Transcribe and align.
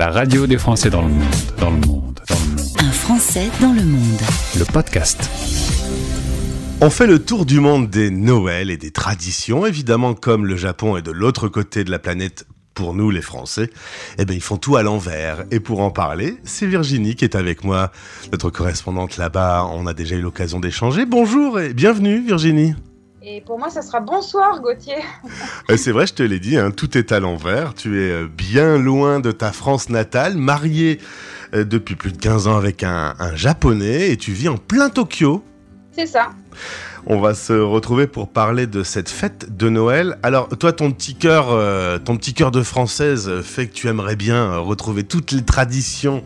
La 0.00 0.08
radio 0.08 0.46
des 0.46 0.56
Français 0.56 0.88
dans 0.88 1.02
le 1.02 1.08
monde, 1.08 1.28
dans 1.58 1.68
le 1.68 1.76
monde, 1.76 2.20
dans 2.26 2.34
le 2.34 2.56
monde. 2.56 2.70
Un 2.78 2.90
Français 2.90 3.50
dans 3.60 3.74
le 3.74 3.82
monde. 3.82 4.20
Le 4.58 4.64
podcast. 4.64 5.28
On 6.80 6.88
fait 6.88 7.06
le 7.06 7.18
tour 7.18 7.44
du 7.44 7.60
monde 7.60 7.90
des 7.90 8.08
Noëls 8.08 8.70
et 8.70 8.78
des 8.78 8.92
traditions, 8.92 9.66
évidemment 9.66 10.14
comme 10.14 10.46
le 10.46 10.56
Japon 10.56 10.96
est 10.96 11.02
de 11.02 11.10
l'autre 11.10 11.48
côté 11.48 11.84
de 11.84 11.90
la 11.90 11.98
planète 11.98 12.46
pour 12.72 12.94
nous 12.94 13.10
les 13.10 13.20
Français, 13.20 13.68
eh 14.16 14.24
bien 14.24 14.36
ils 14.36 14.42
font 14.42 14.56
tout 14.56 14.76
à 14.76 14.82
l'envers. 14.82 15.44
Et 15.50 15.60
pour 15.60 15.80
en 15.80 15.90
parler, 15.90 16.38
c'est 16.44 16.66
Virginie 16.66 17.14
qui 17.14 17.26
est 17.26 17.36
avec 17.36 17.62
moi, 17.62 17.92
notre 18.32 18.48
correspondante 18.48 19.18
là-bas. 19.18 19.68
On 19.70 19.86
a 19.86 19.92
déjà 19.92 20.16
eu 20.16 20.22
l'occasion 20.22 20.60
d'échanger. 20.60 21.04
Bonjour 21.04 21.60
et 21.60 21.74
bienvenue 21.74 22.24
Virginie. 22.24 22.72
Et 23.22 23.42
pour 23.42 23.58
moi, 23.58 23.68
ça 23.68 23.82
sera 23.82 24.00
bonsoir, 24.00 24.60
Gauthier. 24.60 24.96
Euh, 25.70 25.76
c'est 25.76 25.92
vrai, 25.92 26.06
je 26.06 26.14
te 26.14 26.22
l'ai 26.22 26.40
dit, 26.40 26.56
hein, 26.56 26.70
tout 26.70 26.96
est 26.96 27.12
à 27.12 27.20
l'envers. 27.20 27.74
Tu 27.74 28.00
es 28.00 28.10
euh, 28.10 28.26
bien 28.28 28.78
loin 28.78 29.20
de 29.20 29.30
ta 29.30 29.52
France 29.52 29.88
natale, 29.90 30.36
marié 30.36 30.98
euh, 31.54 31.64
depuis 31.64 31.94
plus 31.94 32.12
de 32.12 32.16
15 32.16 32.48
ans 32.48 32.56
avec 32.56 32.82
un, 32.82 33.14
un 33.18 33.36
japonais 33.36 34.10
et 34.10 34.16
tu 34.16 34.32
vis 34.32 34.48
en 34.48 34.56
plein 34.56 34.88
Tokyo. 34.88 35.44
C'est 35.92 36.06
ça. 36.06 36.30
On 37.06 37.20
va 37.20 37.34
se 37.34 37.52
retrouver 37.52 38.06
pour 38.06 38.28
parler 38.28 38.66
de 38.66 38.82
cette 38.82 39.08
fête 39.08 39.56
de 39.56 39.68
Noël. 39.68 40.18
Alors, 40.22 40.48
toi, 40.48 40.72
ton 40.72 40.90
petit 40.90 41.14
cœur, 41.14 41.48
euh, 41.50 41.98
ton 41.98 42.16
petit 42.16 42.34
cœur 42.34 42.50
de 42.50 42.62
française 42.62 43.40
fait 43.42 43.66
que 43.66 43.72
tu 43.72 43.88
aimerais 43.88 44.16
bien 44.16 44.58
retrouver 44.58 45.04
toutes 45.04 45.32
les 45.32 45.42
traditions 45.42 46.22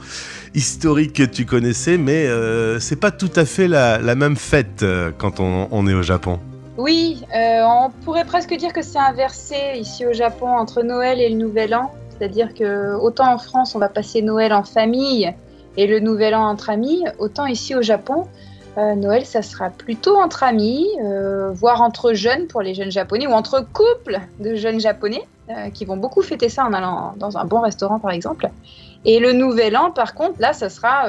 historiques 0.55 1.15
que 1.15 1.23
tu 1.23 1.47
connaissais, 1.47 1.97
mais 1.97 2.27
euh, 2.27 2.81
c'est 2.81 2.97
pas 2.97 3.11
tout 3.11 3.31
à 3.37 3.45
fait 3.45 3.69
la, 3.69 3.99
la 3.99 4.15
même 4.15 4.37
fête 4.37 4.83
euh, 4.83 5.11
quand 5.17 5.41
on, 5.41 5.69
on 5.71 5.87
est 5.87 5.95
au 5.95 6.03
Japon. 6.03 6.41
Oui, 6.77 7.23
euh, 7.35 7.63
on 7.65 7.91
pourrait 8.05 8.25
presque 8.25 8.55
dire 8.57 8.73
que 8.73 8.83
c'est 8.83 8.99
inversé 8.99 9.57
ici 9.77 10.05
au 10.07 10.13
Japon 10.13 10.49
entre 10.49 10.83
Noël 10.83 11.21
et 11.21 11.29
le 11.29 11.37
Nouvel 11.37 11.75
An. 11.75 11.93
C'est-à-dire 12.11 12.53
que 12.53 12.95
autant 12.97 13.33
en 13.33 13.39
France, 13.39 13.75
on 13.75 13.79
va 13.79 13.89
passer 13.89 14.23
Noël 14.23 14.53
en 14.53 14.65
famille 14.65 15.33
et 15.77 15.87
le 15.87 16.01
Nouvel 16.01 16.35
An 16.35 16.45
entre 16.45 16.71
amis, 16.71 17.05
autant 17.19 17.47
ici 17.47 17.77
au 17.77 17.83
Japon, 17.83 18.27
euh, 18.77 18.97
Noël, 18.97 19.25
ça 19.25 19.43
sera 19.43 19.71
plutôt 19.71 20.17
entre 20.17 20.43
amis, 20.43 20.89
euh, 21.01 21.53
voire 21.53 21.81
entre 21.81 22.13
jeunes 22.13 22.49
pour 22.49 22.61
les 22.61 22.75
jeunes 22.75 22.91
japonais, 22.91 23.29
ou 23.29 23.33
entre 23.33 23.65
couples 23.73 24.19
de 24.41 24.57
jeunes 24.57 24.81
japonais 24.81 25.23
qui 25.75 25.85
vont 25.85 25.99
beaucoup 25.99 26.23
fêter 26.23 26.49
ça 26.49 26.65
en 26.65 26.73
allant 26.73 27.13
dans 27.19 27.37
un 27.37 27.45
bon 27.45 27.61
restaurant, 27.61 27.99
par 27.99 28.13
exemple. 28.13 28.49
Et 29.05 29.19
le 29.19 29.35
Nouvel 29.35 29.77
An, 29.77 29.91
par 29.91 30.15
contre, 30.15 30.41
là, 30.41 30.55
ça 30.55 30.71
sera 30.71 31.05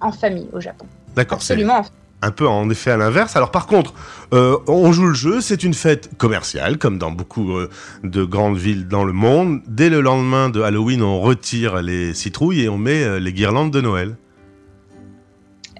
en 0.00 0.10
famille 0.10 0.48
au 0.52 0.58
Japon. 0.58 0.86
D'accord, 1.14 1.40
c'est 1.40 1.52
Absolument. 1.52 1.84
Un 2.22 2.30
peu 2.30 2.46
en 2.46 2.68
effet 2.70 2.90
à 2.90 2.96
l'inverse. 2.96 3.36
Alors 3.36 3.50
par 3.50 3.66
contre, 3.66 3.94
euh, 4.32 4.58
on 4.66 4.92
joue 4.92 5.06
le 5.06 5.14
jeu, 5.14 5.40
c'est 5.40 5.62
une 5.62 5.74
fête 5.74 6.16
commerciale, 6.18 6.78
comme 6.78 6.98
dans 6.98 7.10
beaucoup 7.10 7.56
euh, 7.56 7.70
de 8.04 8.24
grandes 8.24 8.56
villes 8.56 8.88
dans 8.88 9.04
le 9.04 9.12
monde. 9.12 9.60
Dès 9.66 9.88
le 9.88 10.00
lendemain 10.00 10.48
de 10.50 10.60
Halloween, 10.60 11.02
on 11.02 11.20
retire 11.20 11.82
les 11.82 12.14
citrouilles 12.14 12.62
et 12.62 12.68
on 12.68 12.78
met 12.78 13.02
euh, 13.02 13.18
les 13.18 13.32
guirlandes 13.32 13.70
de 13.70 13.80
Noël. 13.80 14.16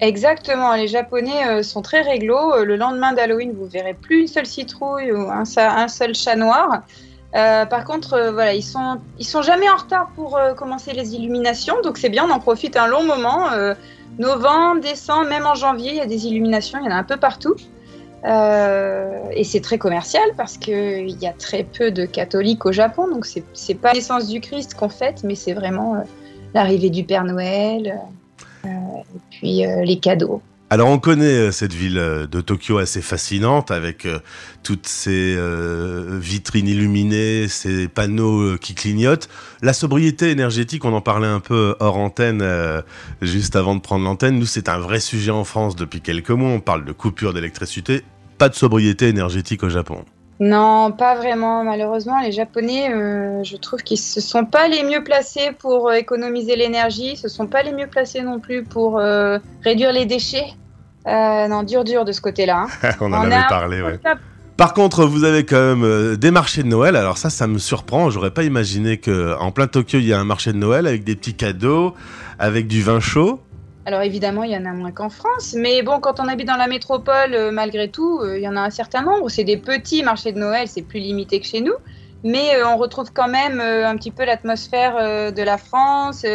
Exactement, 0.01 0.75
les 0.75 0.89
Japonais 0.89 1.63
sont 1.63 1.83
très 1.83 2.01
réglo. 2.01 2.65
Le 2.65 2.77
lendemain 2.77 3.13
d'Halloween, 3.13 3.53
vous 3.53 3.67
verrez 3.67 3.93
plus 3.93 4.23
une 4.23 4.29
seule 4.29 4.47
citrouille 4.47 5.13
ou 5.13 5.31
un, 5.31 5.45
seul 5.45 6.15
chat 6.15 6.37
noir. 6.37 6.85
Par 7.35 7.85
contre, 7.85 8.31
voilà, 8.33 8.55
ils 8.55 8.63
sont, 8.63 8.99
ils 9.19 9.27
sont 9.27 9.43
jamais 9.43 9.69
en 9.69 9.77
retard 9.77 10.09
pour 10.17 10.41
commencer 10.57 10.95
les 10.95 11.15
illuminations, 11.15 11.83
donc 11.83 11.99
c'est 11.99 12.09
bien, 12.09 12.25
on 12.27 12.31
en 12.31 12.41
profite 12.41 12.79
un 12.79 12.87
long 12.87 13.05
moment. 13.05 13.51
Novembre, 14.21 14.83
décembre, 14.83 15.29
même 15.29 15.47
en 15.47 15.55
janvier, 15.55 15.93
il 15.93 15.97
y 15.97 16.01
a 16.01 16.07
des 16.07 16.27
illuminations, 16.27 16.79
il 16.79 16.85
y 16.85 16.89
en 16.89 16.95
a 16.95 16.99
un 16.99 17.05
peu 17.05 17.17
partout. 17.17 17.57
Euh, 18.25 19.19
et 19.33 19.45
c'est 19.45 19.61
très 19.61 19.79
commercial 19.79 20.23
parce 20.37 20.59
qu'il 20.59 21.19
y 21.23 21.27
a 21.27 21.33
très 21.33 21.65
peu 21.65 21.91
de 21.91 22.05
catholiques 22.05 22.67
au 22.67 22.73
Japon, 22.73 23.09
donc 23.09 23.25
c'est 23.25 23.43
c'est 23.55 23.75
pas 23.75 23.89
la 23.89 23.95
naissance 23.95 24.29
du 24.29 24.43
Christ 24.43 24.75
qu'on 24.75 24.91
fête, 24.91 25.25
mais 25.25 25.35
c'est 25.35 25.55
vraiment 25.55 25.95
euh, 25.95 26.01
l'arrivée 26.53 26.91
du 26.91 27.03
Père 27.03 27.25
Noël, 27.25 27.99
euh, 28.67 28.69
et 28.69 29.21
puis 29.31 29.63
les 29.87 29.99
cadeaux. 29.99 30.43
Alors 30.73 30.89
on 30.89 31.01
connaît 31.01 31.49
euh, 31.49 31.51
cette 31.51 31.73
ville 31.73 31.99
euh, 31.99 32.29
de 32.29 32.41
Tokyo 32.41 32.79
assez 32.79 33.03
fascinante 33.03 33.73
avec 33.73 34.07
euh, 34.07 34.21
toutes 34.63 34.87
ces 34.87 35.37
vitrines 36.21 36.69
illuminées, 36.69 37.49
ces 37.49 37.89
panneaux 37.89 38.57
qui 38.57 38.77
clignotent. 38.77 39.29
La 39.63 39.73
sobriété 39.73 40.31
énergétique, 40.31 40.85
on 40.85 40.93
en 40.93 41.01
parlait 41.01 41.27
un 41.27 41.41
peu 41.41 41.75
hors 41.81 41.97
antenne 41.97 42.45
juste 43.21 43.57
avant 43.57 43.75
de 43.75 43.81
prendre 43.81 44.05
l'antenne. 44.05 44.39
Nous 44.39 44.47
c'est 44.47 44.69
un 44.69 44.79
vrai 44.79 45.01
sujet 45.01 45.33
en 45.33 45.45
France 45.45 45.75
depuis 45.75 46.03
quelques 46.03 46.31
mois. 46.31 46.51
On 46.51 46.61
parle 46.61 46.85
de 46.85 46.93
coupure 46.93 47.33
d'électricité, 47.33 48.05
pas 48.39 48.49
de 48.49 48.55
sobriété 48.55 49.09
énergétique 49.09 49.65
au 49.65 49.71
Japon. 49.71 50.05
Non, 50.41 50.91
pas 50.93 51.15
vraiment. 51.17 51.65
Malheureusement, 51.65 52.19
les 52.21 52.33
Japonais, 52.33 52.91
euh, 52.91 53.45
je 53.45 53.57
trouve 53.57 53.81
qu'ils 53.83 53.99
ne 54.17 54.21
sont 54.23 54.47
pas 54.47 54.69
les 54.69 54.83
mieux 54.83 55.05
placés 55.05 55.51
pour 55.59 55.89
euh, 55.91 55.93
économiser 55.93 56.57
l'énergie. 56.57 57.17
Ce 57.17 57.27
ne 57.27 57.31
sont 57.31 57.47
pas 57.47 57.63
les 57.63 57.73
mieux 57.73 57.87
placés 57.87 58.23
non 58.23 58.41
plus 58.41 58.65
pour 58.65 58.99
euh, 58.99 59.39
réduire 59.63 59.93
les 59.93 60.07
déchets. 60.07 60.47
Euh, 61.07 61.47
non, 61.49 61.63
dur, 61.63 61.85
dur 61.85 62.05
de 62.07 62.13
ce 62.13 62.23
côté-là. 62.23 62.67
hein. 62.83 62.91
on 63.01 63.13
en 63.13 63.21
On 63.21 63.23
avait 63.25 63.35
a- 63.35 63.45
parlé, 63.49 63.83
ouais. 63.83 64.01
Par 64.57 64.75
contre, 64.75 65.05
vous 65.07 65.25
avez 65.25 65.45
quand 65.45 65.75
même 65.77 66.17
des 66.17 66.31
marchés 66.31 66.63
de 66.63 66.69
Noël. 66.69 66.97
Alors 66.97 67.17
ça, 67.19 67.31
ça 67.31 67.47
me 67.47 67.59
surprend. 67.59 68.11
J'aurais 68.11 68.31
pas 68.31 68.43
imaginé 68.43 68.99
que 68.99 69.35
en 69.39 69.51
plein 69.53 69.67
Tokyo, 69.67 69.99
il 69.99 70.07
y 70.07 70.13
a 70.13 70.21
un 70.21 70.25
marché 70.25 70.53
de 70.53 70.59
Noël 70.59 70.87
avec 70.87 71.03
des 71.05 71.17
petits 71.17 71.33
cadeaux, 71.35 71.95
avec 72.39 72.67
du 72.67 72.83
vin 72.83 73.01
chaud. 73.01 73.41
Alors 73.87 74.03
évidemment, 74.03 74.43
il 74.43 74.51
y 74.51 74.57
en 74.57 74.67
a 74.67 74.73
moins 74.73 74.93
qu'en 74.93 75.09
France. 75.09 75.55
Mais 75.57 75.83
bon, 75.83 76.01
quand 76.01 76.21
on 76.21 76.29
habite 76.29 76.47
dans 76.47 76.57
la 76.57 76.67
métropole, 76.67 77.33
euh, 77.33 77.51
malgré 77.51 77.89
tout, 77.89 78.21
euh, 78.21 78.39
il 78.39 78.43
y 78.43 78.49
en 78.49 78.57
a 78.57 78.61
un 78.61 78.71
certain 78.71 79.03
nombre. 79.03 79.31
C'est 79.31 79.45
des 79.45 79.57
petits 79.57 80.03
marchés 80.03 80.33
de 80.33 80.39
Noël, 80.39 80.69
c'est 80.69 80.83
plus 80.83 81.01
limité 81.01 81.41
que 81.41 81.47
chez 81.47 81.61
nous. 81.61 81.75
Mais 82.23 82.57
euh, 82.57 82.69
on 82.69 82.77
retrouve 82.77 83.11
quand 83.13 83.29
même 83.29 83.61
un 83.61 83.97
petit 83.97 84.11
peu 84.11 84.25
l'atmosphère 84.27 85.33
de 85.33 85.43
la 85.43 85.57
France, 85.57 86.27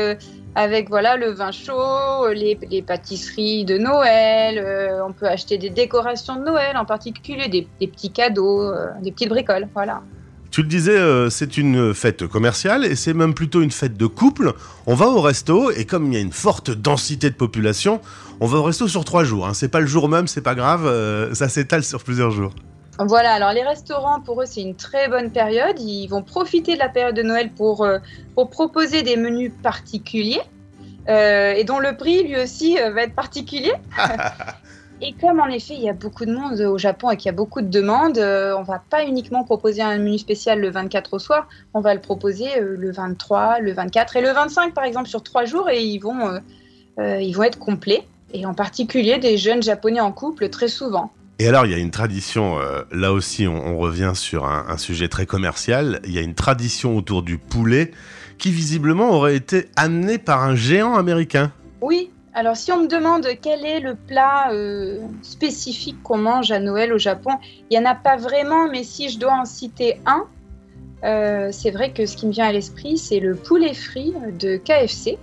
avec 0.56 0.90
voilà 0.90 1.16
le 1.16 1.30
vin 1.30 1.52
chaud, 1.52 2.28
les, 2.34 2.56
pâtisseries 2.82 3.66
de 3.66 3.78
Noël. 3.78 5.04
on 5.08 5.14
peut 5.14 5.28
acheter 5.28 5.60
des 5.60 5.70
décorations 5.70 6.38
de 6.38 6.42
Noël, 6.42 6.76
en 6.76 6.86
particulier 6.86 7.48
des, 7.50 7.68
des 7.80 7.88
petits 7.88 8.12
cadeaux, 8.12 8.74
des 9.02 9.12
petites 9.12 9.30
bricoles. 9.30 9.68
Voilà. 9.76 10.02
Tu 10.56 10.62
le 10.62 10.70
disais, 10.70 10.98
euh, 10.98 11.30
c'est 11.30 11.58
une 11.58 11.94
fête 11.94 12.28
commerciale 12.28 12.86
et 12.86 12.96
c'est 12.96 13.14
même 13.14 13.34
plutôt 13.34 13.62
une 13.62 13.72
fête 13.72 13.98
de 13.98 14.06
couple. 14.06 14.54
On 14.86 14.96
va 14.96 15.08
au 15.08 15.20
resto 15.20 15.70
et 15.70 15.84
comme 15.84 16.08
il 16.08 16.14
y 16.14 16.18
a 16.18 16.22
une 16.22 16.32
forte 16.32 16.72
densité 16.72 17.30
de 17.30 17.36
population, 17.36 18.00
on 18.40 18.46
va 18.46 18.60
au 18.60 18.64
resto 18.64 18.88
sur 18.88 19.04
trois 19.04 19.26
jours. 19.26 19.48
Hein. 19.48 19.54
C'est 19.54 19.68
pas 19.68 19.82
le 19.82 19.86
jour 19.86 20.08
même, 20.08 20.28
c'est 20.28 20.40
pas 20.40 20.56
grave, 20.56 20.86
euh, 20.86 21.34
ça 21.34 21.50
s'étale 21.50 21.84
sur 21.84 22.02
plusieurs 22.02 22.32
jours. 22.32 22.54
Voilà, 23.00 23.34
alors 23.34 23.52
les 23.52 23.64
restaurants, 23.64 24.22
pour 24.22 24.42
eux, 24.42 24.46
c'est 24.46 24.62
une 24.62 24.78
très 24.78 25.10
bonne 25.10 25.30
période. 25.30 25.78
Ils 25.78 26.08
vont 26.08 26.24
profiter 26.24 26.76
de 26.76 26.80
la 26.80 26.88
période 26.88 27.18
de 27.18 27.24
Noël 27.24 27.52
pour, 27.52 27.84
euh, 27.84 27.98
pour 28.34 28.50
proposer 28.50 29.04
des 29.04 29.18
menus 29.18 29.52
particuliers 29.62 30.40
euh, 31.08 31.54
et 31.54 31.64
dont 31.64 31.80
le 31.80 31.96
prix, 31.96 32.24
lui 32.24 32.40
aussi, 32.40 32.80
euh, 32.80 32.92
va 32.92 33.04
être 33.04 33.16
particulier. 33.16 33.74
et 35.02 35.14
comme 35.20 35.40
en 35.40 35.48
effet, 35.48 35.74
il 35.74 35.82
y 35.82 35.90
a 35.90 35.94
beaucoup 35.94 36.26
de 36.26 36.34
monde 36.34 36.60
au 36.62 36.78
Japon 36.78 37.12
et 37.12 37.18
qu'il 37.18 37.26
y 37.26 37.30
a 37.30 37.36
beaucoup 37.36 37.62
de 37.62 37.68
demandes, 37.68 38.18
euh, 38.18 38.56
on 38.58 38.64
va 38.64 38.80
pas 38.80 39.06
uniquement 39.06 39.44
proposer 39.44 39.82
un 39.82 39.98
menu 39.98 40.18
spécial 40.18 40.62
le 40.62 40.70
24 40.70 41.14
au 41.14 41.20
soir, 41.20 41.48
on 41.74 41.82
va 41.82 41.94
le 41.94 42.02
proposer 42.02 42.48
euh, 42.58 42.76
le 42.78 42.92
23, 42.92 43.60
le 43.60 43.74
24 43.74 44.16
et 44.16 44.22
le 44.22 44.32
25, 44.32 44.74
par 44.74 44.86
exemple, 44.86 45.10
sur 45.10 45.22
trois 45.22 45.46
jours 45.46 45.70
et 45.70 45.84
ils 45.84 46.00
vont, 46.00 46.28
euh, 46.28 46.40
euh, 47.00 47.22
ils 47.22 47.34
vont 47.34 47.44
être 47.44 47.60
complets. 47.60 48.08
Et 48.34 48.46
en 48.46 48.54
particulier 48.54 49.18
des 49.18 49.38
jeunes 49.38 49.64
japonais 49.64 50.00
en 50.00 50.12
couple, 50.12 50.50
très 50.50 50.68
souvent. 50.68 51.12
Et 51.38 51.48
alors, 51.48 51.66
il 51.66 51.72
y 51.72 51.76
a 51.76 51.78
une 51.78 51.92
tradition, 51.92 52.60
euh, 52.60 52.84
là 52.92 53.12
aussi, 53.12 53.46
on, 53.48 53.56
on 53.56 53.78
revient 53.78 54.14
sur 54.16 54.46
un, 54.46 54.66
un 54.70 54.78
sujet 54.78 55.10
très 55.10 55.26
commercial. 55.26 56.00
Il 56.06 56.14
y 56.14 56.18
a 56.18 56.22
une 56.22 56.34
tradition 56.34 56.96
autour 56.96 57.24
du 57.24 57.38
poulet 57.38 57.92
qui 58.38 58.52
visiblement 58.52 59.12
aurait 59.12 59.36
été 59.36 59.68
amenée 59.76 60.18
par 60.18 60.44
un 60.44 60.56
géant 60.56 60.96
américain. 60.96 61.52
Oui, 61.82 62.12
alors 62.36 62.58
si 62.58 62.70
on 62.74 62.82
me 62.82 62.88
demande 62.88 63.26
quel 63.42 63.66
est 63.66 63.80
le 63.80 63.96
plat 63.96 64.52
euh, 64.52 65.00
spécifique 65.22 66.04
qu'on 66.04 66.18
mange 66.18 66.52
à 66.52 66.60
Noël 66.60 66.92
au 66.92 66.98
Japon, 66.98 67.32
il 67.70 67.80
n'y 67.80 67.84
en 67.84 67.90
a 67.90 67.96
pas 67.96 68.18
vraiment, 68.18 68.68
mais 68.68 68.84
si 68.84 69.08
je 69.08 69.18
dois 69.18 69.32
en 69.32 69.46
citer 69.46 70.02
un, 70.06 70.26
euh, 71.06 71.50
c'est 71.54 71.72
vrai 71.72 71.94
que 71.94 72.06
ce 72.06 72.18
qui 72.18 72.28
me 72.28 72.34
vient 72.34 72.48
à 72.48 72.52
l'esprit, 72.52 72.98
c'est 72.98 73.22
le 73.22 73.36
poulet 73.36 73.74
frit 73.74 74.14
de 74.38 74.58
KFC. 74.58 75.18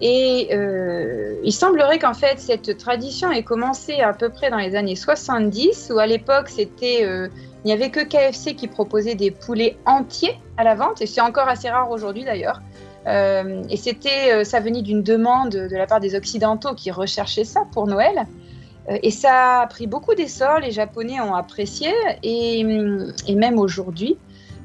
Et 0.00 0.50
euh, 0.52 1.34
il 1.42 1.52
semblerait 1.52 1.98
qu'en 1.98 2.14
fait, 2.14 2.38
cette 2.38 2.78
tradition 2.78 3.32
ait 3.32 3.42
commencé 3.42 3.94
à 3.94 4.12
peu 4.12 4.28
près 4.28 4.48
dans 4.48 4.58
les 4.58 4.76
années 4.76 4.94
70, 4.94 5.90
où 5.92 5.98
à 5.98 6.06
l'époque, 6.06 6.50
c'était, 6.50 7.02
il 7.02 7.30
n'y 7.64 7.72
avait 7.72 7.90
que 7.90 8.04
KFC 8.04 8.54
qui 8.54 8.68
proposait 8.68 9.16
des 9.16 9.32
poulets 9.32 9.76
entiers 9.86 10.38
à 10.56 10.62
la 10.62 10.76
vente, 10.76 11.02
et 11.02 11.06
c'est 11.06 11.20
encore 11.20 11.48
assez 11.48 11.68
rare 11.68 11.90
aujourd'hui 11.90 12.22
d'ailleurs. 12.22 12.60
Euh, 13.08 13.62
et 13.70 13.76
c'était, 13.76 14.32
euh, 14.32 14.44
ça 14.44 14.60
venait 14.60 14.82
d'une 14.82 15.02
demande 15.02 15.50
de 15.50 15.76
la 15.76 15.86
part 15.86 16.00
des 16.00 16.14
Occidentaux 16.14 16.74
qui 16.74 16.90
recherchaient 16.90 17.44
ça 17.44 17.62
pour 17.72 17.86
Noël. 17.86 18.26
Euh, 18.88 18.98
et 19.02 19.10
ça 19.10 19.62
a 19.62 19.66
pris 19.66 19.86
beaucoup 19.86 20.14
d'essor, 20.14 20.60
les 20.60 20.70
Japonais 20.70 21.20
ont 21.20 21.34
apprécié, 21.34 21.90
et, 22.22 22.60
et 22.60 23.34
même 23.34 23.58
aujourd'hui, 23.58 24.18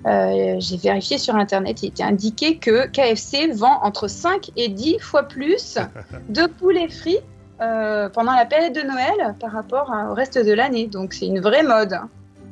euh, 0.06 0.56
j'ai 0.60 0.78
vérifié 0.78 1.18
sur 1.18 1.36
Internet, 1.36 1.82
il 1.82 1.88
était 1.88 2.04
indiqué 2.04 2.58
que 2.58 2.88
KFC 2.88 3.48
vend 3.54 3.80
entre 3.84 4.08
5 4.08 4.52
et 4.58 4.68
10 4.68 5.00
fois 5.00 5.24
plus 5.24 5.78
de 6.30 6.46
poulets 6.46 6.90
frits 6.90 7.20
euh, 7.62 8.10
pendant 8.10 8.34
la 8.34 8.46
période 8.46 8.74
de 8.74 8.82
Noël 8.82 9.36
par 9.40 9.52
rapport 9.52 9.94
au 10.10 10.14
reste 10.14 10.38
de 10.38 10.52
l'année. 10.52 10.88
Donc 10.88 11.14
c'est 11.14 11.28
une 11.28 11.40
vraie 11.40 11.64
mode. 11.64 11.98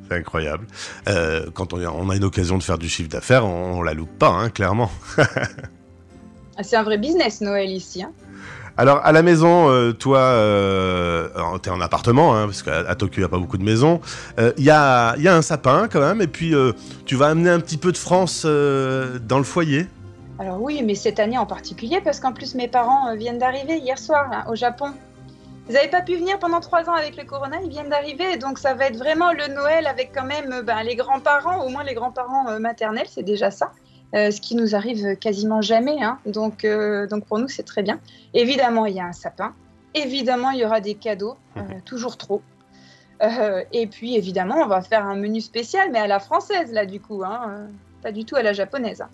C'est 0.10 0.18
incroyable. 0.18 0.66
Euh, 1.10 1.50
quand 1.54 1.74
on 1.74 2.10
a, 2.10 2.16
une 2.16 2.24
occasion 2.24 2.58
de 2.58 2.64
faire 2.64 2.78
du 2.78 2.88
chiffre 2.88 3.10
d'affaires, 3.10 3.46
on, 3.46 3.80
on 3.80 3.82
la 3.82 3.94
loupe 3.94 4.18
pas, 4.18 4.30
hein, 4.30 4.50
clairement. 4.50 4.92
C'est 6.62 6.76
un 6.76 6.84
vrai 6.84 6.98
business 6.98 7.42
Noël 7.42 7.70
ici. 7.70 8.04
Hein. 8.04 8.12
Alors 8.78 9.02
à 9.04 9.12
la 9.12 9.22
maison, 9.22 9.70
euh, 9.70 9.92
toi, 9.92 10.20
euh, 10.20 11.28
t'es 11.62 11.70
en 11.70 11.82
appartement, 11.82 12.36
hein, 12.36 12.46
parce 12.46 12.64
qu'à 12.64 12.96
Tokyo 12.96 13.18
il 13.18 13.20
n'y 13.20 13.26
a 13.26 13.30
pas 13.30 13.38
beaucoup 13.38 13.58
de 13.58 13.64
maisons. 13.64 14.00
Il 14.58 14.64
y, 14.64 14.70
a, 14.70 15.16
y, 15.18 15.28
a, 15.28 15.36
un 15.36 15.42
sapin 15.42 15.88
quand 15.88 16.00
même, 16.00 16.22
et 16.22 16.28
puis 16.28 16.54
tu 17.06 17.16
vas 17.16 17.28
amener 17.28 17.50
un 17.50 17.60
petit 17.60 17.78
peu 17.78 17.92
de 17.92 17.98
France 17.98 18.46
dans 18.46 19.38
le 19.38 19.44
foyer. 19.44 19.88
Alors 20.40 20.62
oui, 20.62 20.82
mais 20.84 20.96
cette 20.96 21.20
année 21.20 21.38
en 21.38 21.46
particulier, 21.46 22.02
parce 22.04 22.20
qu'en 22.20 22.34
plus 22.34 22.56
mes 22.56 22.68
parents 22.68 23.16
viennent 23.16 23.38
d'arriver 23.38 23.78
hier 23.78 24.00
soir 24.00 24.46
au 24.50 24.56
Japon. 24.56 24.92
Ils 25.70 25.76
n'avaient 25.76 25.90
pas 25.90 26.02
pu 26.02 26.16
venir 26.16 26.40
pendant 26.40 26.60
trois 26.60 26.90
ans 26.90 26.96
avec 26.96 27.16
le 27.16 27.24
corona, 27.24 27.58
ils 27.64 27.70
viennent 27.70 27.90
d'arriver, 27.90 28.38
donc 28.38 28.58
ça 28.58 28.74
va 28.74 28.88
être 28.88 28.98
vraiment 28.98 29.32
le 29.32 29.54
Noël 29.54 29.86
avec 29.86 30.12
quand 30.14 30.26
même 30.26 30.64
ben, 30.66 30.82
les 30.84 30.96
grands-parents, 30.96 31.64
au 31.64 31.70
moins 31.70 31.84
les 31.84 31.94
grands-parents 31.94 32.60
maternels, 32.60 33.06
c'est 33.10 33.24
déjà 33.24 33.52
ça. 33.52 33.72
Euh, 34.14 34.30
ce 34.30 34.42
qui 34.42 34.56
nous 34.56 34.76
arrive 34.76 35.16
quasiment 35.16 35.62
jamais. 35.62 36.02
Hein. 36.02 36.20
Donc, 36.26 36.66
euh, 36.66 37.08
donc 37.08 37.26
pour 37.26 37.40
nous, 37.40 37.48
c'est 37.48 37.64
très 37.64 37.82
bien. 37.82 38.00
Évidemment, 38.34 38.86
il 38.86 38.96
y 38.96 39.00
a 39.00 39.06
un 39.06 39.14
sapin. 39.14 39.54
Évidemment, 39.94 40.52
il 40.52 40.60
y 40.60 40.66
aura 40.66 40.82
des 40.82 40.96
cadeaux, 40.96 41.38
euh, 41.58 41.62
mhm. 41.62 41.82
toujours 41.84 42.18
trop. 42.18 42.42
et 43.72 43.88
puis, 43.88 44.16
évidemment, 44.18 44.56
on 44.64 44.68
va 44.68 44.82
faire 44.82 45.06
un 45.06 45.16
menu 45.16 45.42
spécial, 45.42 45.90
mais 45.92 46.00
à 46.00 46.08
la 46.08 46.20
française, 46.20 46.72
là, 46.72 46.86
du 46.86 47.00
coup. 47.00 47.24
Hein. 47.24 47.68
pas 48.02 48.12
du 48.12 48.26
tout 48.26 48.36
à 48.36 48.42
la 48.42 48.52
japonaise. 48.52 49.02
Hein. 49.02 49.10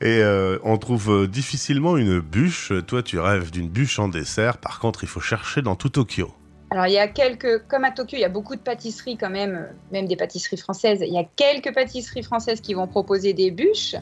Et 0.00 0.22
on 0.64 0.78
trouve 0.78 1.28
difficilement 1.28 1.96
une 1.96 2.20
bûche. 2.20 2.72
Toi, 2.86 3.02
tu 3.02 3.18
rêves 3.18 3.50
d'une 3.50 3.68
bûche 3.68 3.98
en 3.98 4.08
dessert. 4.08 4.58
Par 4.58 4.78
contre, 4.78 5.04
il 5.04 5.08
faut 5.08 5.20
chercher 5.20 5.60
dans 5.60 5.76
tout 5.76 5.88
Tokyo. 5.88 6.32
Alors, 6.70 6.86
il 6.86 6.92
y 6.92 6.98
a 6.98 7.08
quelques, 7.08 7.66
comme 7.66 7.84
à 7.84 7.90
Tokyo, 7.90 8.16
il 8.16 8.20
y 8.20 8.24
a 8.24 8.28
beaucoup 8.28 8.56
de 8.56 8.60
pâtisseries 8.60 9.16
quand 9.16 9.28
même, 9.28 9.68
même 9.90 10.06
des 10.06 10.16
pâtisseries 10.16 10.56
françaises. 10.56 11.00
Il 11.06 11.12
y 11.12 11.18
a 11.18 11.24
quelques 11.36 11.74
pâtisseries 11.74 12.22
françaises 12.22 12.60
qui 12.60 12.74
vont 12.74 12.86
proposer 12.86 13.32
des 13.34 13.50
bûches. 13.50 13.96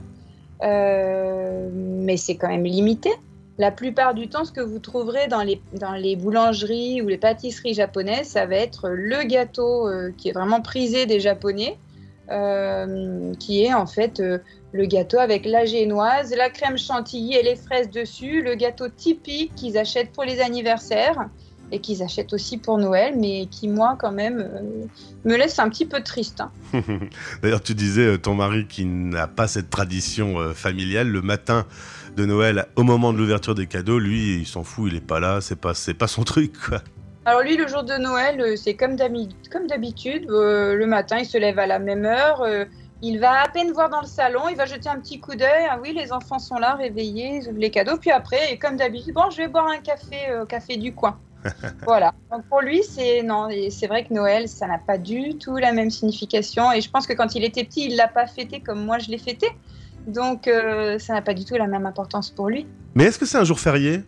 Euh, 0.62 1.68
mais 1.72 2.16
c'est 2.16 2.36
quand 2.36 2.48
même 2.48 2.64
limité. 2.64 3.10
La 3.58 3.70
plupart 3.70 4.14
du 4.14 4.28
temps, 4.28 4.44
ce 4.44 4.52
que 4.52 4.60
vous 4.60 4.78
trouverez 4.78 5.28
dans 5.28 5.42
les, 5.42 5.60
dans 5.74 5.92
les 5.92 6.16
boulangeries 6.16 7.02
ou 7.02 7.08
les 7.08 7.18
pâtisseries 7.18 7.74
japonaises, 7.74 8.28
ça 8.28 8.46
va 8.46 8.56
être 8.56 8.88
le 8.88 9.22
gâteau 9.24 9.88
euh, 9.88 10.12
qui 10.16 10.30
est 10.30 10.32
vraiment 10.32 10.62
prisé 10.62 11.04
des 11.04 11.20
Japonais, 11.20 11.76
euh, 12.30 13.34
qui 13.34 13.64
est 13.64 13.74
en 13.74 13.86
fait 13.86 14.22
le 14.72 14.86
gâteau 14.86 15.18
avec 15.18 15.44
la 15.44 15.66
génoise, 15.66 16.34
la 16.34 16.48
crème 16.48 16.78
chantilly 16.78 17.34
et 17.34 17.42
les 17.42 17.56
fraises 17.56 17.90
dessus, 17.90 18.40
le 18.40 18.54
gâteau 18.54 18.88
typique 18.88 19.54
qu'ils 19.56 19.76
achètent 19.76 20.12
pour 20.12 20.24
les 20.24 20.40
anniversaires 20.40 21.28
et 21.72 21.80
qu'ils 21.80 22.02
achètent 22.02 22.32
aussi 22.32 22.58
pour 22.58 22.78
Noël, 22.78 23.14
mais 23.16 23.46
qui, 23.46 23.68
moi, 23.68 23.96
quand 23.98 24.12
même, 24.12 24.40
euh, 24.40 24.86
me 25.24 25.36
laisse 25.36 25.58
un 25.58 25.68
petit 25.68 25.86
peu 25.86 26.02
triste. 26.02 26.40
Hein. 26.40 26.50
D'ailleurs, 27.42 27.62
tu 27.62 27.74
disais, 27.74 28.06
euh, 28.06 28.18
ton 28.18 28.34
mari 28.34 28.66
qui 28.66 28.84
n'a 28.84 29.26
pas 29.26 29.46
cette 29.46 29.70
tradition 29.70 30.38
euh, 30.38 30.52
familiale, 30.52 31.08
le 31.08 31.22
matin 31.22 31.66
de 32.16 32.24
Noël, 32.24 32.66
au 32.76 32.82
moment 32.82 33.12
de 33.12 33.18
l'ouverture 33.18 33.54
des 33.54 33.66
cadeaux, 33.66 33.98
lui, 33.98 34.36
il 34.36 34.46
s'en 34.46 34.64
fout, 34.64 34.88
il 34.88 34.94
n'est 34.94 35.00
pas 35.00 35.20
là, 35.20 35.40
c'est 35.40 35.60
pas, 35.60 35.74
c'est 35.74 35.94
pas 35.94 36.08
son 36.08 36.24
truc, 36.24 36.52
quoi. 36.68 36.80
Alors 37.26 37.42
lui, 37.42 37.56
le 37.56 37.68
jour 37.68 37.84
de 37.84 37.94
Noël, 37.98 38.56
c'est 38.56 38.74
comme 38.74 38.96
d'habitude. 38.96 40.26
le 40.28 40.84
matin, 40.86 41.18
il 41.18 41.26
se 41.26 41.36
lève 41.36 41.58
à 41.58 41.66
la 41.66 41.78
même 41.78 42.06
heure. 42.06 42.42
il 43.02 43.20
va 43.20 43.42
à 43.42 43.48
peine 43.48 43.72
voir 43.72 43.90
dans 43.90 44.00
le 44.00 44.06
salon. 44.06 44.48
Il 44.48 44.56
va 44.56 44.64
jeter 44.64 44.88
un 44.88 44.98
petit 44.98 45.20
coup 45.20 45.34
d'œil. 45.34 45.68
Ah 45.70 45.78
oui, 45.82 45.92
les 45.94 46.12
enfants 46.12 46.38
sont 46.38 46.56
là, 46.56 46.76
réveillés, 46.76 47.40
ils 47.42 47.48
ouvrent 47.48 47.58
les 47.58 47.70
cadeaux. 47.70 47.98
Puis 47.98 48.10
après, 48.10 48.54
et 48.54 48.58
comme 48.58 48.76
d'habitude, 48.76 49.12
bon, 49.12 49.28
je 49.30 49.36
vais 49.36 49.48
boire 49.48 49.66
un 49.66 49.80
café 49.80 50.16
au 50.42 50.46
café 50.46 50.78
du 50.78 50.94
coin. 50.94 51.18
voilà. 51.86 52.12
Donc 52.30 52.44
pour 52.48 52.60
lui, 52.60 52.82
c'est 52.82 53.22
non, 53.22 53.48
c'est 53.70 53.86
vrai 53.86 54.04
que 54.04 54.12
Noël, 54.12 54.48
ça 54.48 54.66
n'a 54.66 54.78
pas 54.78 54.98
du 54.98 55.36
tout 55.36 55.56
la 55.56 55.72
même 55.72 55.90
signification. 55.90 56.72
Et 56.72 56.80
je 56.80 56.90
pense 56.90 57.06
que 57.06 57.12
quand 57.12 57.34
il 57.34 57.44
était 57.44 57.64
petit, 57.64 57.86
il 57.86 57.96
l'a 57.96 58.08
pas 58.08 58.26
fêté 58.26 58.60
comme 58.60 58.84
moi 58.84 58.98
je 58.98 59.08
l'ai 59.08 59.18
fêté. 59.18 59.48
Donc 60.06 60.48
euh, 60.48 60.98
ça 60.98 61.14
n'a 61.14 61.22
pas 61.22 61.34
du 61.34 61.44
tout 61.44 61.54
la 61.54 61.66
même 61.66 61.86
importance 61.86 62.30
pour 62.30 62.48
lui. 62.48 62.66
Mais 62.94 63.04
est-ce 63.04 63.18
que 63.18 63.26
c'est 63.26 63.38
un 63.38 63.44
jour 63.44 63.60
férié? 63.60 64.02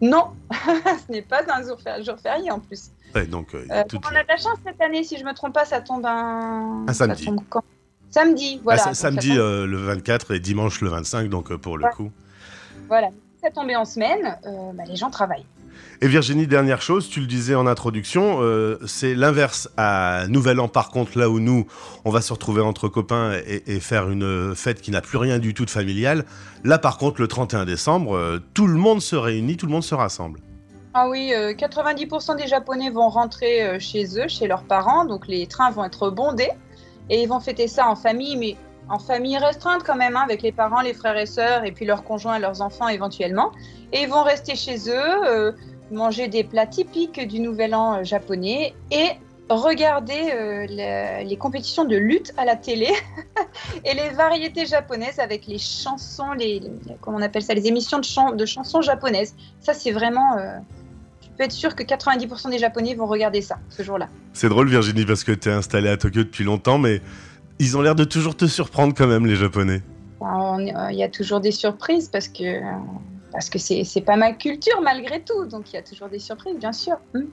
Non, 0.00 0.32
ce 0.50 1.12
n'est 1.12 1.22
pas 1.22 1.40
un 1.48 1.62
jour, 2.02 2.18
férié 2.20 2.50
en 2.50 2.60
plus. 2.60 2.90
donc, 3.30 3.54
euh, 3.54 3.64
euh, 3.70 3.84
On 3.94 4.14
a 4.14 4.22
de 4.22 4.28
la 4.28 4.36
chance 4.36 4.58
cette 4.64 4.80
année, 4.82 5.04
si 5.04 5.16
je 5.16 5.24
me 5.24 5.32
trompe 5.32 5.54
pas, 5.54 5.64
ça 5.64 5.80
tombe 5.80 6.04
un, 6.04 6.84
un 6.86 6.92
samedi. 6.92 7.28
Samedi, 8.10 8.60
voilà. 8.62 8.82
Ah, 8.86 8.94
samedi 8.94 9.34
le 9.34 9.76
24 9.76 10.34
et 10.34 10.40
dimanche 10.40 10.80
le 10.82 10.90
25, 10.90 11.28
donc 11.30 11.54
pour 11.56 11.78
le 11.78 11.88
coup. 11.94 12.10
Voilà, 12.88 13.08
ça 13.42 13.50
tombait 13.50 13.76
en 13.76 13.86
semaine, 13.86 14.36
bah, 14.74 14.84
les 14.86 14.96
gens 14.96 15.10
travaillent. 15.10 15.46
Et 16.02 16.08
Virginie, 16.08 16.46
dernière 16.46 16.82
chose, 16.82 17.08
tu 17.08 17.20
le 17.20 17.26
disais 17.26 17.54
en 17.54 17.66
introduction, 17.66 18.38
euh, 18.40 18.78
c'est 18.86 19.14
l'inverse 19.14 19.70
à 19.78 20.26
Nouvel 20.28 20.60
An. 20.60 20.68
Par 20.68 20.90
contre, 20.90 21.18
là 21.18 21.30
où 21.30 21.40
nous, 21.40 21.66
on 22.04 22.10
va 22.10 22.20
se 22.20 22.34
retrouver 22.34 22.60
entre 22.60 22.88
copains 22.88 23.32
et, 23.46 23.80
faire 23.80 24.10
une 24.10 24.54
fête 24.54 24.82
qui 24.82 24.90
n'a 24.90 25.00
plus 25.00 25.16
rien 25.16 25.38
du 25.38 25.54
tout 25.54 25.64
de 25.64 25.70
familial, 25.70 26.26
là 26.64 26.76
par 26.76 26.98
contre, 26.98 27.22
le 27.22 27.28
31 27.28 27.64
décembre, 27.64 28.14
euh, 28.14 28.38
tout 28.52 28.66
le 28.66 28.76
monde 28.78 29.00
se 29.00 29.16
réunit, 29.16 29.56
tout 29.56 29.64
le 29.64 29.72
monde 29.72 29.84
se 29.84 29.94
rassemble. 29.94 30.40
Ah 30.92 31.08
oui, 31.08 31.32
90% 31.32 32.32
euh, 32.32 32.34
des 32.34 32.46
Japonais 32.46 32.90
vont 32.90 33.08
rentrer 33.08 33.80
chez 33.80 34.04
eux, 34.18 34.28
chez 34.28 34.46
leurs 34.48 34.64
parents, 34.64 35.06
donc 35.06 35.26
les 35.26 35.46
trains 35.46 35.70
vont 35.70 35.84
être 35.84 36.10
bondés 36.10 36.50
et 37.08 37.22
ils 37.22 37.28
vont 37.28 37.40
fêter 37.40 37.68
ça 37.68 37.88
en 37.88 37.96
famille, 37.96 38.36
mais 38.36 38.56
en 38.88 38.98
famille 38.98 39.38
restreinte 39.38 39.82
quand 39.82 39.96
même, 39.96 40.14
hein, 40.16 40.22
avec 40.24 40.42
les 40.42 40.52
parents, 40.52 40.82
les 40.82 40.94
frères 40.94 41.16
et 41.16 41.26
sœurs, 41.26 41.64
et 41.64 41.72
puis 41.72 41.86
leurs 41.86 42.04
conjoints, 42.04 42.38
leurs 42.38 42.60
enfants 42.60 42.88
éventuellement. 42.88 43.50
Et 43.92 44.02
ils 44.02 44.08
vont 44.08 44.22
rester 44.22 44.56
chez 44.56 44.90
eux 44.90 45.54
manger 45.90 46.28
des 46.28 46.44
plats 46.44 46.66
typiques 46.66 47.20
du 47.26 47.40
Nouvel 47.40 47.74
An 47.74 47.98
euh, 47.98 48.04
japonais 48.04 48.74
et 48.90 49.08
regarder 49.48 50.32
euh, 50.34 50.66
les 51.22 51.36
compétitions 51.36 51.84
de 51.84 51.96
lutte 51.96 52.32
à 52.36 52.44
la 52.44 52.56
télé 52.56 52.88
et 53.84 53.94
les 53.94 54.10
variétés 54.10 54.66
japonaises 54.66 55.20
avec 55.20 55.46
les 55.46 55.58
chansons, 55.58 56.32
les, 56.32 56.60
comment 57.00 57.18
on 57.18 57.22
appelle 57.22 57.42
ça, 57.42 57.54
les 57.54 57.68
émissions 57.68 57.98
de, 57.98 58.36
de 58.36 58.46
chansons 58.46 58.82
japonaises. 58.82 59.36
Ça, 59.60 59.72
c'est 59.72 59.92
vraiment. 59.92 60.36
Euh, 60.36 60.58
tu 61.20 61.30
peux 61.38 61.44
être 61.44 61.52
sûr 61.52 61.76
que 61.76 61.84
90% 61.84 62.50
des 62.50 62.58
Japonais 62.58 62.94
vont 62.94 63.06
regarder 63.06 63.42
ça 63.42 63.58
ce 63.68 63.82
jour-là. 63.82 64.08
C'est 64.32 64.48
drôle, 64.48 64.68
Virginie, 64.68 65.04
parce 65.04 65.22
que 65.22 65.32
tu 65.32 65.48
es 65.48 65.52
installée 65.52 65.90
à 65.90 65.96
Tokyo 65.96 66.24
depuis 66.24 66.44
longtemps, 66.44 66.78
mais 66.78 67.00
ils 67.58 67.76
ont 67.76 67.82
l'air 67.82 67.94
de 67.94 68.04
toujours 68.04 68.36
te 68.36 68.46
surprendre 68.46 68.94
quand 68.96 69.06
même, 69.06 69.26
les 69.26 69.36
Japonais. 69.36 69.82
Il 70.22 70.96
y 70.96 71.02
a 71.02 71.08
toujours 71.08 71.40
des 71.40 71.50
surprises 71.50 72.08
parce 72.08 72.28
que 72.28 72.60
parce 73.36 73.50
que 73.50 73.58
c'est 73.58 74.00
pas 74.00 74.16
ma 74.16 74.32
culture 74.32 74.80
malgré 74.82 75.20
tout, 75.20 75.44
donc 75.44 75.70
il 75.70 75.76
y 75.76 75.78
a 75.78 75.82
toujours 75.82 76.08
des 76.08 76.18
surprises, 76.18 76.56
bien 76.58 76.72
sûr. 76.72 76.96
Hmm. 77.12 77.24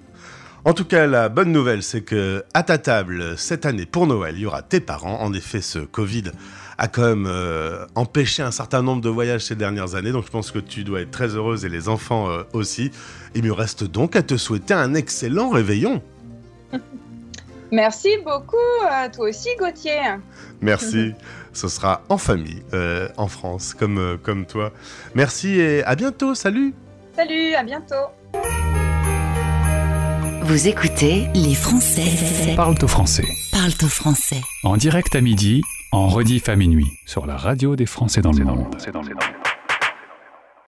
En 0.66 0.74
tout 0.74 0.84
cas, 0.84 1.08
la 1.08 1.30
bonne 1.30 1.54
nouvelle, 1.54 1.82
c'est 1.82 2.02
que 2.02 2.44
à 2.54 2.62
ta 2.64 2.78
table 2.78 3.38
cette 3.38 3.66
année 3.66 3.86
pour 3.86 4.06
Noël, 4.06 4.36
il 4.36 4.42
y 4.42 4.46
aura 4.46 4.64
tes 4.64 4.82
parents. 4.82 5.22
En 5.22 5.32
effet, 5.32 5.62
ce 5.62 5.80
Covid 5.80 6.24
a 6.78 6.90
quand 6.90 7.04
même 7.04 7.26
euh, 7.26 7.86
empêché 7.96 8.44
un 8.44 8.52
certain 8.52 8.82
nombre 8.82 9.02
de 9.02 9.08
voyages 9.08 9.46
ces 9.46 9.56
dernières 9.56 9.96
années, 9.96 10.12
donc 10.12 10.26
je 10.26 10.32
pense 10.32 10.52
que 10.52 10.60
tu 10.60 10.84
dois 10.84 11.00
être 11.00 11.12
très 11.12 11.38
heureuse 11.38 11.64
et 11.64 11.70
les 11.70 11.88
enfants 11.88 12.30
euh, 12.30 12.44
aussi. 12.52 12.92
Il 13.34 13.44
me 13.44 13.54
reste 13.54 13.86
donc 13.86 14.18
à 14.18 14.24
te 14.24 14.36
souhaiter 14.36 14.74
un 14.74 14.96
excellent 14.96 15.52
réveillon. 15.52 16.02
Merci 17.74 18.18
beaucoup, 18.24 18.56
à 18.88 19.10
toi 19.10 19.30
aussi 19.30 19.50
Gauthier. 19.58 20.00
Merci. 20.62 21.14
Ce 21.54 21.68
sera 21.68 22.04
en 22.08 22.20
famille, 22.20 22.62
euh, 22.72 23.10
en 23.18 23.28
France, 23.28 23.74
comme, 23.74 23.98
euh, 23.98 24.16
comme 24.16 24.46
toi. 24.46 24.72
Merci 25.16 25.60
et 25.60 25.84
à 25.84 25.96
bientôt. 25.96 26.36
Salut. 26.36 26.76
Salut, 27.16 27.56
à 27.56 27.64
bientôt. 27.64 27.96
Vous 30.44 30.68
écoutez 30.68 31.26
Les 31.34 31.56
Français. 31.56 32.56
Parle 32.56 32.76
au 32.80 32.88
français. 32.88 33.26
Parle 33.52 33.72
au 33.82 33.88
français. 33.88 34.42
En 34.64 34.78
direct 34.78 35.16
à 35.16 35.22
midi, 35.22 35.64
en 35.92 36.10
rediff 36.10 36.50
à 36.50 36.56
minuit, 36.56 36.92
sur 37.08 37.26
la 37.26 37.38
radio 37.38 37.76
des 37.76 37.88
Français 37.88 38.22
dans 38.22 38.34
le 38.34 38.46
monde. 38.46 38.76